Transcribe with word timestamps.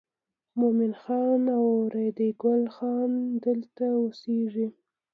مومن 0.59 0.93
خان 1.01 1.43
او 1.57 1.67
ریډي 1.93 2.29
ګل 2.41 2.63
خان 2.75 3.11
دلته 3.45 3.85
اوسېږي. 3.99 4.67